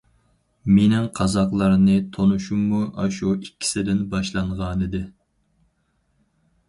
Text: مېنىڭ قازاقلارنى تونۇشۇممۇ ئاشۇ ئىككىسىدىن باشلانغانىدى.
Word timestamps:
مېنىڭ 0.77 1.03
قازاقلارنى 1.19 1.97
تونۇشۇممۇ 2.17 2.81
ئاشۇ 3.03 3.35
ئىككىسىدىن 3.35 4.03
باشلانغانىدى. 4.15 5.03